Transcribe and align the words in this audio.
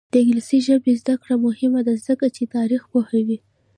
د 0.13 0.13
انګلیسي 0.21 0.59
ژبې 0.67 0.93
زده 1.01 1.15
کړه 1.21 1.35
مهمه 1.45 1.81
ده 1.87 1.93
ځکه 2.07 2.25
چې 2.35 2.43
تاریخ 2.55 2.81
پوهوي. 2.91 3.37